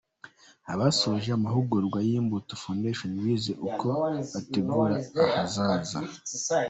Abasoje 0.73 1.29
amahugurwa 1.37 1.97
ya 2.07 2.13
Imbuto 2.19 2.53
Foundation 2.63 3.11
bize 3.23 3.53
uko 3.67 3.87
bategura 4.33 4.95
ahazaza 5.27 5.97